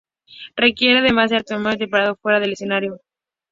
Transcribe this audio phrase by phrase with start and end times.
[0.55, 3.01] Requiere además un armonio interpretado fuera del escenario.